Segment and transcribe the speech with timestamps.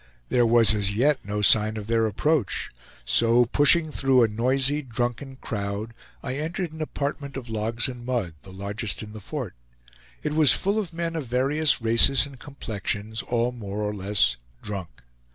[0.29, 2.71] There was as yet no sign of their approach;
[3.05, 5.93] so pushing through a noisy, drunken crowd,
[6.23, 9.53] I entered an apartment of logs and mud, the largest in the fort;
[10.23, 14.89] it was full of men of various races and complexions, all more or less drunk.